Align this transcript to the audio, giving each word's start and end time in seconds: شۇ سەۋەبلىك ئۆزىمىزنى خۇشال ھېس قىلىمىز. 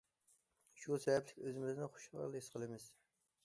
شۇ 0.83 0.97
سەۋەبلىك 1.03 1.43
ئۆزىمىزنى 1.45 1.91
خۇشال 1.99 2.35
ھېس 2.41 2.51
قىلىمىز. 2.57 2.91